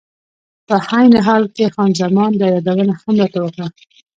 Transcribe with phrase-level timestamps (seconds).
[0.67, 3.67] په عین حال کې خان زمان دا یادونه هم راته وکړه.